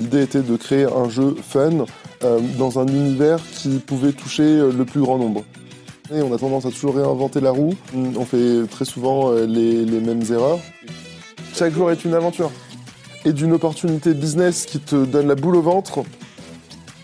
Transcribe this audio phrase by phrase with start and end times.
[0.00, 1.84] L'idée était de créer un jeu fun
[2.24, 5.44] euh, dans un univers qui pouvait toucher euh, le plus grand nombre.
[6.12, 7.74] Et on a tendance à toujours réinventer la roue.
[7.94, 10.58] On fait très souvent euh, les, les mêmes erreurs.
[11.54, 12.50] Chaque jour est une aventure.
[13.26, 16.02] Et d'une opportunité business qui te donne la boule au ventre.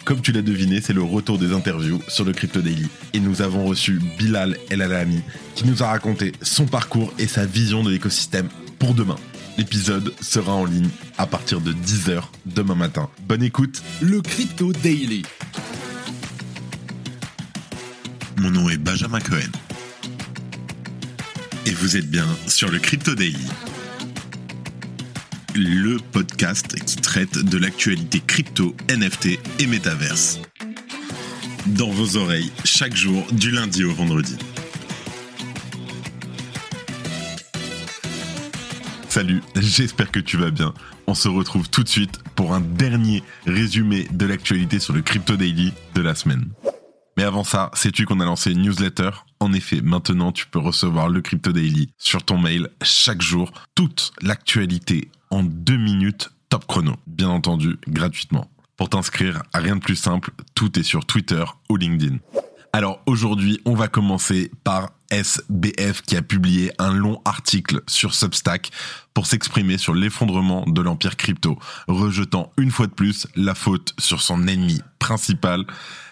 [0.07, 2.87] Comme tu l'as deviné, c'est le retour des interviews sur le Crypto Daily.
[3.13, 5.21] Et nous avons reçu Bilal El Alami,
[5.55, 9.17] qui nous a raconté son parcours et sa vision de l'écosystème pour demain.
[9.59, 13.09] L'épisode sera en ligne à partir de 10h demain matin.
[13.27, 13.83] Bonne écoute.
[14.03, 15.23] Le Crypto Daily.
[18.37, 19.51] Mon nom est Benjamin Cohen.
[21.65, 23.47] Et vous êtes bien sur le Crypto Daily.
[25.55, 30.39] Le podcast qui traite de l'actualité crypto, NFT et métaverse.
[31.69, 34.37] Dans vos oreilles, chaque jour, du lundi au vendredi.
[39.17, 40.75] Salut, j'espère que tu vas bien.
[41.07, 45.39] On se retrouve tout de suite pour un dernier résumé de l'actualité sur le Crypto
[45.39, 46.51] Daily de la semaine.
[47.17, 49.09] Mais avant ça, sais-tu qu'on a lancé une newsletter?
[49.41, 54.13] En effet, maintenant tu peux recevoir le Crypto Daily sur ton mail chaque jour, toute
[54.21, 58.51] l'actualité en deux minutes top chrono, bien entendu gratuitement.
[58.77, 62.19] Pour t'inscrire, rien de plus simple, tout est sur Twitter ou LinkedIn.
[62.75, 68.71] Alors aujourd'hui, on va commencer par SBF qui a publié un long article sur Substack
[69.15, 74.21] pour s'exprimer sur l'effondrement de l'empire crypto, rejetant une fois de plus la faute sur
[74.21, 75.65] son ennemi principal,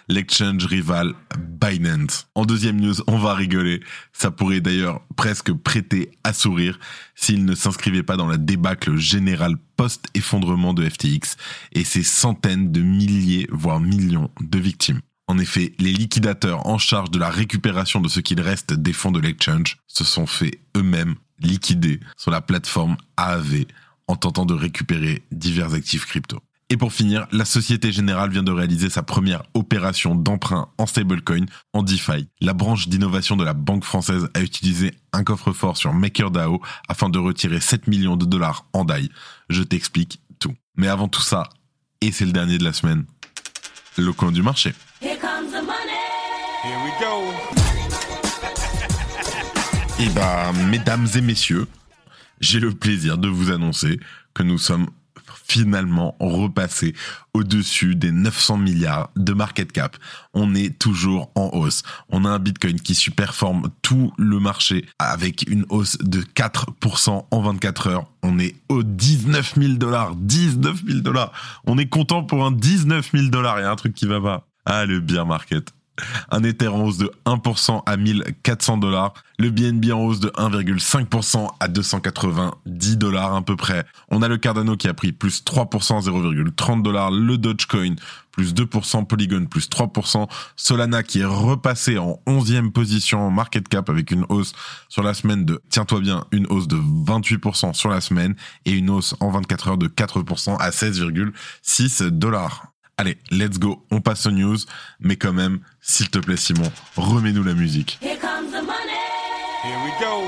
[0.08, 2.26] l'exchange rival Binance.
[2.34, 3.80] En deuxième news, on va rigoler.
[4.12, 6.78] Ça pourrait d'ailleurs presque prêter à sourire
[7.14, 11.36] s'il ne s'inscrivait pas dans la débâcle générale post-effondrement de FTX
[11.72, 15.00] et ses centaines de milliers, voire millions de victimes.
[15.26, 19.12] En effet, les liquidateurs en charge de la récupération de ce qu'il reste des fonds
[19.12, 23.64] de l'exchange se sont fait eux-mêmes liquider sur la plateforme AAV
[24.06, 26.40] en tentant de récupérer divers actifs crypto.
[26.70, 31.44] Et pour finir, la Société Générale vient de réaliser sa première opération d'emprunt en stablecoin
[31.72, 32.28] en DeFi.
[32.40, 37.18] La branche d'innovation de la Banque française a utilisé un coffre-fort sur MakerDAO afin de
[37.18, 39.10] retirer 7 millions de dollars en DAI.
[39.50, 40.54] Je t'explique tout.
[40.76, 41.48] Mais avant tout ça,
[42.00, 43.04] et c'est le dernier de la semaine,
[43.96, 44.74] le coin du marché.
[46.64, 47.30] Here we go.
[50.02, 51.66] Et bah, mesdames et messieurs,
[52.40, 54.00] j'ai le plaisir de vous annoncer
[54.32, 54.86] que nous sommes
[55.46, 56.94] finalement repassés
[57.34, 59.96] au-dessus des 900 milliards de market cap.
[60.32, 61.82] On est toujours en hausse.
[62.08, 67.42] On a un Bitcoin qui superforme tout le marché avec une hausse de 4% en
[67.42, 68.06] 24 heures.
[68.22, 70.16] On est au 19 000 dollars.
[70.16, 71.32] 19 000 dollars.
[71.66, 73.60] On est content pour un 19 000 dollars.
[73.60, 74.48] Il y a un truc qui va pas.
[74.64, 75.74] Ah, le bear market.
[76.30, 79.14] Un Ether en hausse de 1% à 1400 dollars.
[79.38, 83.84] Le BNB en hausse de 1,5% à 290 dollars à peu près.
[84.10, 87.10] On a le Cardano qui a pris plus 3% à 0,30 dollars.
[87.10, 87.96] Le Dogecoin
[88.34, 89.06] plus 2%.
[89.06, 90.28] Polygon plus 3%.
[90.56, 94.52] Solana qui est repassé en 11e position en market cap avec une hausse
[94.88, 98.34] sur la semaine de, tiens-toi bien, une hausse de 28% sur la semaine
[98.64, 102.73] et une hausse en 24 heures de 4% à 16,6 dollars.
[102.96, 104.56] Allez, let's go, on passe aux news,
[105.00, 107.98] mais quand même, s'il te plaît Simon, remets-nous la musique.
[108.00, 108.94] Here comes the money.
[109.64, 110.22] Here we go.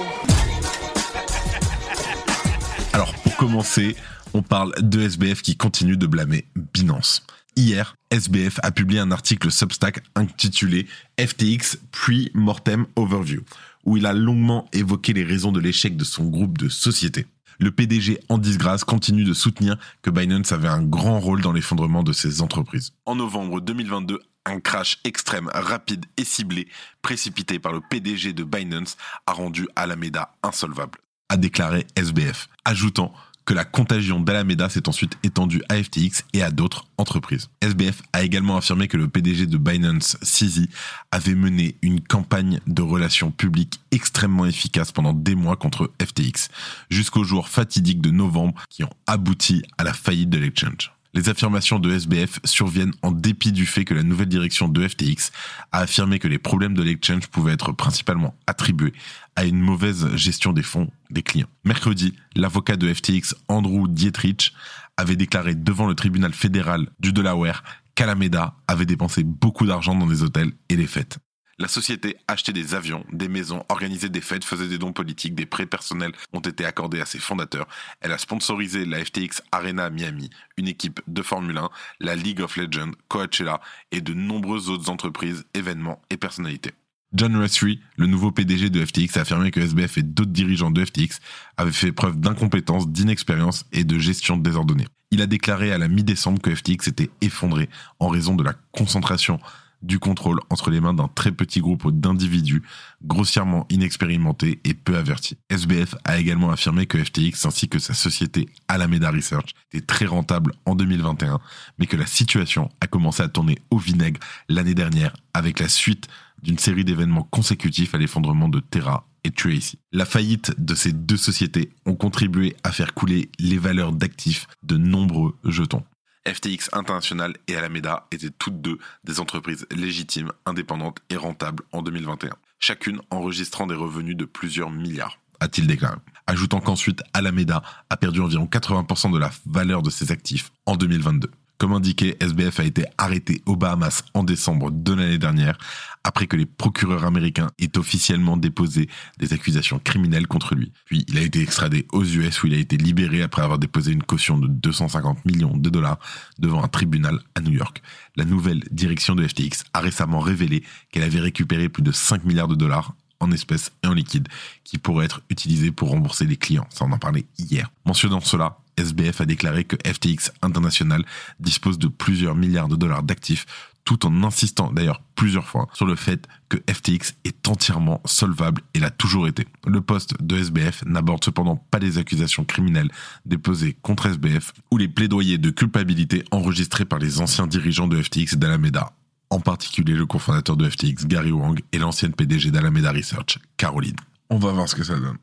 [2.92, 3.94] Alors pour commencer,
[4.34, 7.24] on parle de SBF qui continue de blâmer Binance.
[7.54, 10.88] Hier, SBF a publié un article Substack intitulé
[11.20, 13.42] FTX Pre-Mortem Overview,
[13.84, 17.26] où il a longuement évoqué les raisons de l'échec de son groupe de sociétés.
[17.58, 22.02] Le PDG en disgrâce continue de soutenir que Binance avait un grand rôle dans l'effondrement
[22.02, 22.92] de ses entreprises.
[23.06, 26.68] En novembre 2022, un crash extrême, rapide et ciblé,
[27.02, 28.96] précipité par le PDG de Binance,
[29.26, 33.12] a rendu Alameda insolvable, a déclaré SBF, ajoutant
[33.46, 37.48] que la contagion d'Alameda s'est ensuite étendue à FTX et à d'autres entreprises.
[37.62, 40.68] SBF a également affirmé que le PDG de Binance, CZ,
[41.12, 46.48] avait mené une campagne de relations publiques extrêmement efficace pendant des mois contre FTX,
[46.90, 50.95] jusqu'au jour fatidique de novembre qui ont abouti à la faillite de l'exchange.
[51.16, 55.32] Les affirmations de SBF surviennent en dépit du fait que la nouvelle direction de FTX
[55.72, 58.92] a affirmé que les problèmes de l'exchange pouvaient être principalement attribués
[59.34, 61.48] à une mauvaise gestion des fonds des clients.
[61.64, 64.52] Mercredi, l'avocat de FTX, Andrew Dietrich,
[64.98, 67.64] avait déclaré devant le tribunal fédéral du Delaware
[67.94, 71.18] qu'Alameda avait dépensé beaucoup d'argent dans des hôtels et des fêtes.
[71.58, 75.46] La société achetait des avions, des maisons, organisait des fêtes, faisait des dons politiques, des
[75.46, 77.66] prêts personnels ont été accordés à ses fondateurs.
[78.02, 81.70] Elle a sponsorisé la FTX Arena Miami, une équipe de Formule 1,
[82.00, 86.72] la League of Legends, Coachella et de nombreuses autres entreprises, événements et personnalités.
[87.14, 90.84] John Russry, le nouveau PDG de FTX, a affirmé que SBF et d'autres dirigeants de
[90.84, 91.20] FTX
[91.56, 94.88] avaient fait preuve d'incompétence, d'inexpérience et de gestion désordonnée.
[95.10, 99.40] Il a déclaré à la mi-décembre que FTX était effondré en raison de la concentration
[99.86, 102.62] du contrôle entre les mains d'un très petit groupe d'individus
[103.04, 105.38] grossièrement inexpérimentés et peu avertis.
[105.48, 110.52] SBF a également affirmé que FTX ainsi que sa société Alameda Research étaient très rentables
[110.66, 111.40] en 2021,
[111.78, 116.08] mais que la situation a commencé à tourner au vinaigre l'année dernière avec la suite
[116.42, 119.78] d'une série d'événements consécutifs à l'effondrement de Terra et Tracy.
[119.92, 124.76] La faillite de ces deux sociétés ont contribué à faire couler les valeurs d'actifs de
[124.76, 125.84] nombreux jetons.
[126.26, 132.30] FTX International et Alameda étaient toutes deux des entreprises légitimes, indépendantes et rentables en 2021,
[132.58, 135.96] chacune enregistrant des revenus de plusieurs milliards, a-t-il déclaré.
[136.26, 141.30] Ajoutant qu'ensuite Alameda a perdu environ 80% de la valeur de ses actifs en 2022.
[141.58, 145.56] Comme indiqué, SBF a été arrêté aux Bahamas en décembre de l'année dernière,
[146.04, 148.88] après que les procureurs américains aient officiellement déposé
[149.18, 150.72] des accusations criminelles contre lui.
[150.84, 153.92] Puis il a été extradé aux US où il a été libéré après avoir déposé
[153.92, 155.98] une caution de 250 millions de dollars
[156.38, 157.82] devant un tribunal à New York.
[158.16, 160.62] La nouvelle direction de FTX a récemment révélé
[160.92, 164.28] qu'elle avait récupéré plus de 5 milliards de dollars en espèces et en liquide
[164.62, 166.66] qui pourraient être utilisés pour rembourser les clients.
[166.70, 167.70] Ça, on en parlait hier.
[167.86, 171.04] Mentionnant cela, SBF a déclaré que FTX International
[171.40, 173.46] dispose de plusieurs milliards de dollars d'actifs
[173.86, 178.80] tout en insistant d'ailleurs plusieurs fois sur le fait que FTX est entièrement solvable et
[178.80, 179.46] l'a toujours été.
[179.66, 182.90] Le poste de SBF n'aborde cependant pas les accusations criminelles
[183.24, 188.34] déposées contre SBF ou les plaidoyers de culpabilité enregistrés par les anciens dirigeants de FTX
[188.34, 188.92] et d'Alameda,
[189.30, 193.96] en particulier le cofondateur de FTX Gary Wang et l'ancienne PDG d'Alameda Research, Caroline.
[194.30, 195.16] On va voir ce que ça donne.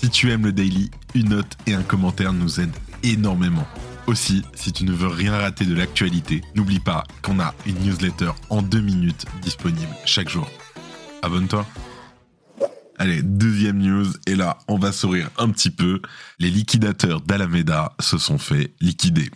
[0.00, 3.66] Si tu aimes le daily, une note et un commentaire nous aident énormément.
[4.06, 8.30] Aussi, si tu ne veux rien rater de l'actualité, n'oublie pas qu'on a une newsletter
[8.48, 10.48] en deux minutes disponible chaque jour.
[11.22, 11.66] Abonne-toi.
[12.96, 16.00] Allez, deuxième news, et là, on va sourire un petit peu.
[16.38, 19.32] Les liquidateurs d'Alameda se sont fait liquider.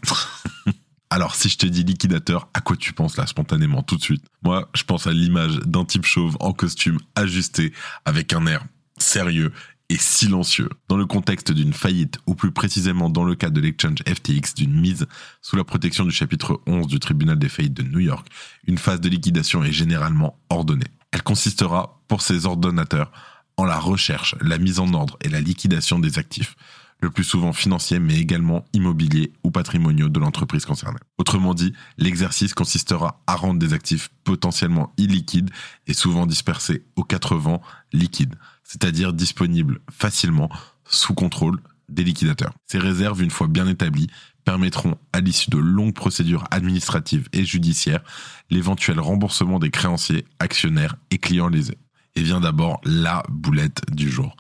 [1.11, 4.25] Alors, si je te dis liquidateur, à quoi tu penses là spontanément tout de suite?
[4.45, 7.73] Moi, je pense à l'image d'un type chauve en costume ajusté
[8.05, 8.65] avec un air
[8.97, 9.53] sérieux
[9.99, 10.69] silencieux.
[10.89, 14.79] Dans le contexte d'une faillite, ou plus précisément dans le cas de l'exchange FTX d'une
[14.79, 15.07] mise
[15.41, 18.27] sous la protection du chapitre 11 du tribunal des faillites de New York,
[18.67, 20.87] une phase de liquidation est généralement ordonnée.
[21.11, 23.13] Elle consistera pour ses ordonnateurs
[23.57, 26.57] en la recherche, la mise en ordre et la liquidation des actifs,
[27.01, 31.01] le plus souvent financiers mais également immobiliers ou patrimoniaux de l'entreprise concernée.
[31.23, 35.51] Autrement dit, l'exercice consistera à rendre des actifs potentiellement illiquides
[35.87, 38.35] et souvent dispersés aux quatre vents liquides,
[38.65, 40.49] c'est-à-dire disponibles facilement
[40.85, 42.53] sous contrôle des liquidateurs.
[42.67, 44.09] Ces réserves, une fois bien établies,
[44.45, 48.03] permettront, à l'issue de longues procédures administratives et judiciaires,
[48.51, 51.79] l'éventuel remboursement des créanciers, actionnaires et clients lésés.
[52.17, 54.35] Et vient d'abord la boulette du jour.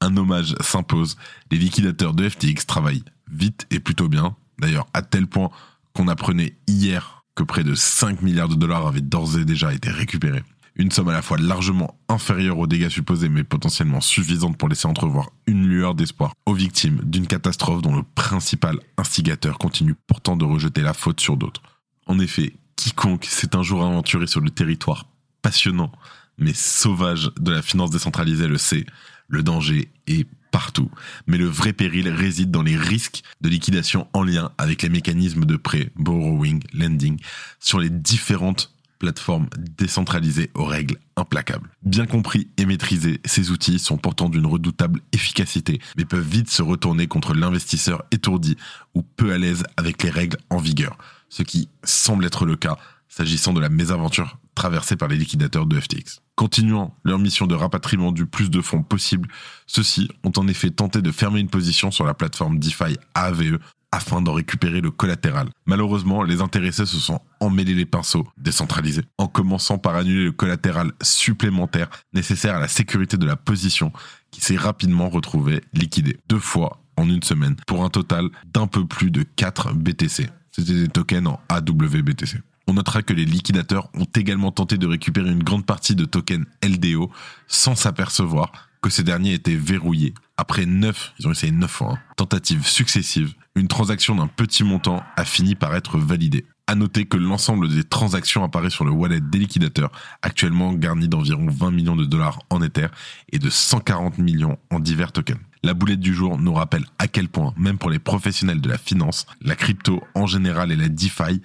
[0.00, 1.16] Un hommage s'impose.
[1.52, 4.34] Les liquidateurs de FTX travaillent vite et plutôt bien.
[4.58, 5.52] D'ailleurs, à tel point
[5.94, 9.90] qu'on apprenait hier que près de 5 milliards de dollars avaient d'ores et déjà été
[9.90, 10.42] récupérés.
[10.76, 14.88] Une somme à la fois largement inférieure aux dégâts supposés mais potentiellement suffisante pour laisser
[14.88, 20.44] entrevoir une lueur d'espoir aux victimes d'une catastrophe dont le principal instigateur continue pourtant de
[20.44, 21.62] rejeter la faute sur d'autres.
[22.06, 25.06] En effet, quiconque s'est un jour aventuré sur le territoire
[25.42, 25.92] passionnant
[26.38, 28.86] mais sauvage de la finance décentralisée le sait,
[29.28, 30.88] le danger est partout.
[31.26, 35.46] Mais le vrai péril réside dans les risques de liquidation en lien avec les mécanismes
[35.46, 37.18] de prêt, borrowing, lending,
[37.58, 41.70] sur les différentes plateformes décentralisées aux règles implacables.
[41.82, 46.62] Bien compris et maîtrisés, ces outils sont pourtant d'une redoutable efficacité, mais peuvent vite se
[46.62, 48.56] retourner contre l'investisseur étourdi
[48.94, 50.96] ou peu à l'aise avec les règles en vigueur,
[51.30, 55.78] ce qui semble être le cas s'agissant de la mésaventure traversée par les liquidateurs de
[55.78, 56.20] FTX.
[56.36, 59.28] Continuant leur mission de rapatriement du plus de fonds possible,
[59.66, 63.58] ceux-ci ont en effet tenté de fermer une position sur la plateforme DeFi AAVE
[63.94, 65.50] afin d'en récupérer le collatéral.
[65.66, 70.90] Malheureusement, les intéressés se sont emmêlés les pinceaux, décentralisés, en commençant par annuler le collatéral
[71.00, 73.92] supplémentaire nécessaire à la sécurité de la position
[74.32, 76.18] qui s'est rapidement retrouvée liquidée.
[76.28, 80.28] Deux fois en une semaine, pour un total d'un peu plus de 4 BTC.
[80.50, 82.38] C'était des tokens en AWBTC.
[82.66, 86.46] On notera que les liquidateurs ont également tenté de récupérer une grande partie de tokens
[86.62, 87.10] LDO
[87.46, 90.14] sans s'apercevoir que ces derniers étaient verrouillés.
[90.36, 95.02] Après neuf, ils ont essayé neuf fois, hein, tentatives successives, une transaction d'un petit montant
[95.16, 96.44] a fini par être validée.
[96.66, 99.92] À noter que l'ensemble des transactions apparaît sur le wallet des liquidateurs,
[100.22, 102.88] actuellement garni d'environ 20 millions de dollars en Ether
[103.30, 105.40] et de 140 millions en divers tokens.
[105.62, 108.76] La boulette du jour nous rappelle à quel point, même pour les professionnels de la
[108.76, 111.40] finance, la crypto en général et la DeFi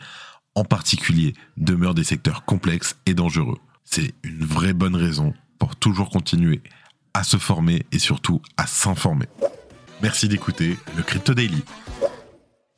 [0.55, 3.57] en particulier demeurent des secteurs complexes et dangereux.
[3.83, 6.61] C'est une vraie bonne raison pour toujours continuer
[7.13, 9.25] à se former et surtout à s'informer.
[10.01, 11.63] Merci d'écouter le Crypto Daily.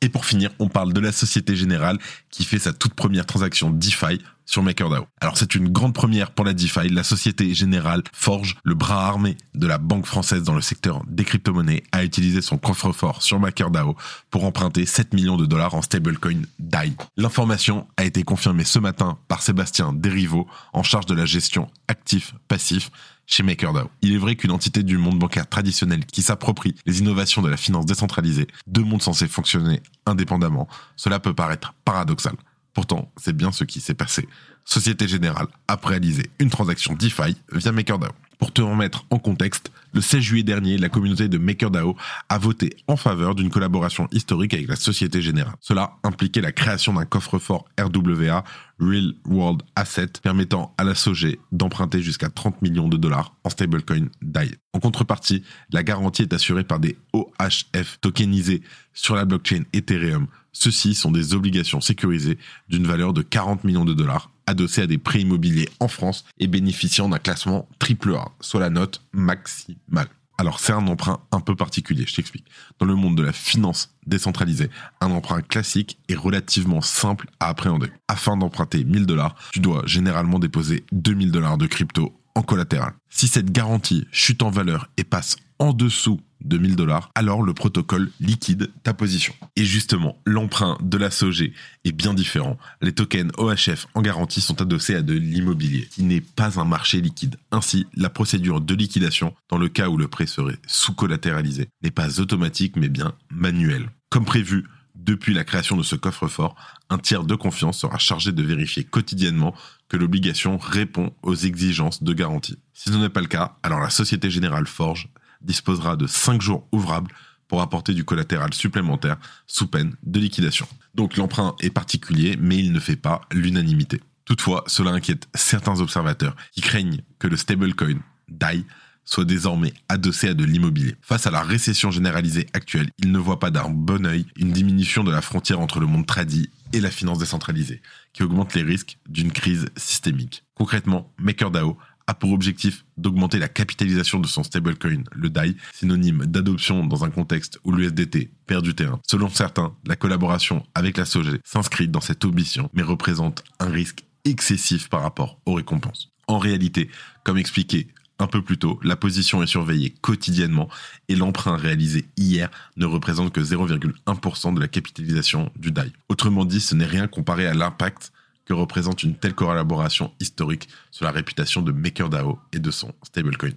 [0.00, 1.98] Et pour finir, on parle de la Société Générale
[2.30, 5.06] qui fait sa toute première transaction DeFi sur MakerDAO.
[5.20, 6.88] Alors c'est une grande première pour la DeFi.
[6.88, 11.24] La Société Générale Forge, le bras armé de la banque française dans le secteur des
[11.24, 13.96] crypto-monnaies, a utilisé son coffre-fort sur MakerDAO
[14.30, 16.92] pour emprunter 7 millions de dollars en stablecoin DAI.
[17.16, 22.90] L'information a été confirmée ce matin par Sébastien Derivo en charge de la gestion actif-passif
[23.26, 23.90] chez MakerDAO.
[24.02, 27.56] Il est vrai qu'une entité du monde bancaire traditionnel qui s'approprie les innovations de la
[27.56, 32.34] finance décentralisée, deux mondes censés fonctionner indépendamment, cela peut paraître paradoxal.
[32.74, 34.28] Pourtant, c'est bien ce qui s'est passé.
[34.64, 38.12] Société Générale a réalisé une transaction DeFi via MakerDAO.
[38.42, 41.96] Pour te remettre en contexte, le 16 juillet dernier, la communauté de MakerDAO
[42.28, 45.54] a voté en faveur d'une collaboration historique avec la Société Générale.
[45.60, 48.42] Cela impliquait la création d'un coffre-fort RWA,
[48.80, 54.08] Real World Asset, permettant à la SOG d'emprunter jusqu'à 30 millions de dollars en stablecoin
[54.22, 54.50] DAI.
[54.72, 58.62] En contrepartie, la garantie est assurée par des OHF tokenisés
[58.92, 60.26] sur la blockchain Ethereum.
[60.52, 64.98] Ceux-ci sont des obligations sécurisées d'une valeur de 40 millions de dollars adossés à des
[64.98, 70.08] prêts immobiliers en France et bénéficiant d'un classement AAA, soit la note maximale.
[70.38, 72.46] Alors c'est un emprunt un peu particulier, je t'explique.
[72.78, 77.92] Dans le monde de la finance décentralisée, un emprunt classique est relativement simple à appréhender.
[78.08, 82.94] Afin d'emprunter 1000 dollars, tu dois généralement déposer 2000 dollars de crypto en collatéral.
[83.08, 87.54] Si cette garantie chute en valeur et passe en dessous de 1000 dollars, alors le
[87.54, 89.32] protocole liquide ta position.
[89.54, 91.52] Et justement, l'emprunt de la SOG
[91.84, 92.58] est bien différent.
[92.80, 97.00] Les tokens OHF en garantie sont adossés à de l'immobilier, qui n'est pas un marché
[97.00, 97.36] liquide.
[97.52, 102.18] Ainsi, la procédure de liquidation, dans le cas où le prêt serait sous-collatéralisé, n'est pas
[102.18, 103.88] automatique mais bien manuelle.
[104.10, 104.64] Comme prévu,
[104.96, 106.56] depuis la création de ce coffre-fort,
[106.90, 109.54] un tiers de confiance sera chargé de vérifier quotidiennement
[109.88, 112.58] que l'obligation répond aux exigences de garantie.
[112.74, 115.08] Si ce n'est pas le cas, alors la Société Générale Forge
[115.44, 117.10] disposera de 5 jours ouvrables
[117.48, 120.66] pour apporter du collatéral supplémentaire sous peine de liquidation.
[120.94, 124.00] Donc l'emprunt est particulier, mais il ne fait pas l'unanimité.
[124.24, 128.64] Toutefois, cela inquiète certains observateurs qui craignent que le stablecoin DAI
[129.04, 130.94] soit désormais adossé à de l'immobilier.
[131.00, 135.04] Face à la récession généralisée actuelle, ils ne voient pas d'un bon œil une diminution
[135.04, 137.82] de la frontière entre le monde tradit et la finance décentralisée,
[138.12, 140.44] qui augmente les risques d'une crise systémique.
[140.54, 146.86] Concrètement, MakerDAO a pour objectif d'augmenter la capitalisation de son stablecoin, le DAI, synonyme d'adoption
[146.86, 149.00] dans un contexte où l'USDT perd du terrain.
[149.08, 154.04] Selon certains, la collaboration avec la SOG s'inscrit dans cette ambition, mais représente un risque
[154.24, 156.10] excessif par rapport aux récompenses.
[156.28, 156.88] En réalité,
[157.24, 160.68] comme expliqué un peu plus tôt, la position est surveillée quotidiennement
[161.08, 165.92] et l'emprunt réalisé hier ne représente que 0,1% de la capitalisation du DAI.
[166.08, 168.12] Autrement dit, ce n'est rien comparé à l'impact
[168.44, 173.52] que représente une telle collaboration historique sur la réputation de MakerDAO et de son stablecoin.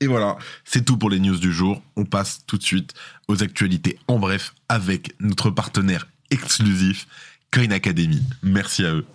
[0.00, 1.82] Et voilà, c'est tout pour les news du jour.
[1.96, 2.94] On passe tout de suite
[3.26, 7.06] aux actualités en bref avec notre partenaire exclusif,
[7.52, 8.22] Coin Academy.
[8.42, 9.06] Merci à eux.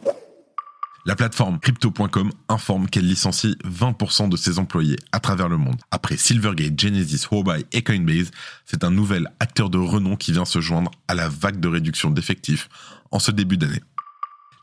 [1.05, 5.75] La plateforme crypto.com informe qu'elle licencie 20% de ses employés à travers le monde.
[5.91, 8.31] Après Silvergate, Genesis, Huobi et Coinbase,
[8.65, 12.09] c'est un nouvel acteur de renom qui vient se joindre à la vague de réduction
[12.09, 12.69] d'effectifs
[13.11, 13.81] en ce début d'année.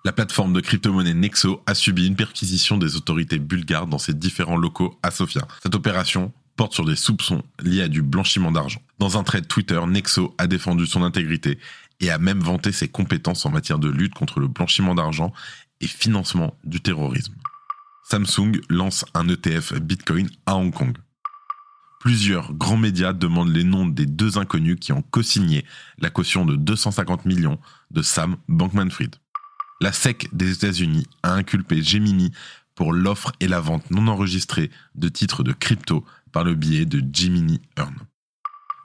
[0.03, 4.57] La plateforme de crypto-monnaie Nexo a subi une perquisition des autorités bulgares dans ses différents
[4.57, 5.47] locaux à Sofia.
[5.63, 8.81] Cette opération porte sur des soupçons liés à du blanchiment d'argent.
[8.99, 11.59] Dans un thread Twitter, Nexo a défendu son intégrité
[12.01, 15.35] et a même vanté ses compétences en matière de lutte contre le blanchiment d'argent
[15.83, 17.35] et financement du terrorisme.
[18.05, 20.97] Samsung lance un ETF Bitcoin à Hong Kong.
[22.01, 25.67] Plusieurs grands médias demandent les noms des deux inconnus qui ont co-signé
[25.99, 27.59] la caution de 250 millions
[27.91, 29.17] de Sam Bankman-Fried.
[29.83, 32.33] La SEC des États-Unis a inculpé Gemini
[32.75, 37.03] pour l'offre et la vente non enregistrée de titres de crypto par le biais de
[37.13, 37.95] Gemini Earn.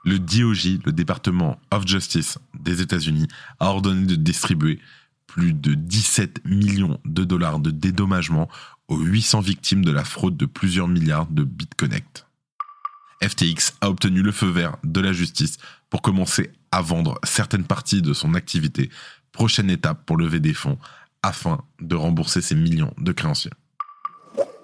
[0.05, 3.27] Le DOJ, le département of Justice des États-Unis,
[3.59, 4.79] a ordonné de distribuer
[5.27, 8.47] plus de 17 millions de dollars de dédommagement
[8.87, 12.25] aux 800 victimes de la fraude de plusieurs milliards de BitConnect.
[13.21, 15.57] FTX a obtenu le feu vert de la justice
[15.89, 18.89] pour commencer à vendre certaines parties de son activité
[19.35, 20.79] prochaine étape pour lever des fonds
[21.21, 23.51] afin de rembourser ses millions de créanciers.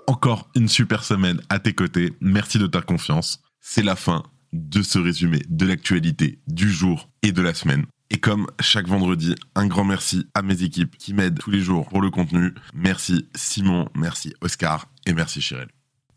[0.07, 2.13] Encore une super semaine à tes côtés.
[2.21, 3.41] Merci de ta confiance.
[3.59, 4.23] C'est la fin
[4.53, 7.85] de ce résumé de l'actualité du jour et de la semaine.
[8.09, 11.87] Et comme chaque vendredi, un grand merci à mes équipes qui m'aident tous les jours
[11.87, 12.53] pour le contenu.
[12.73, 15.69] Merci Simon, merci Oscar et merci Chirel.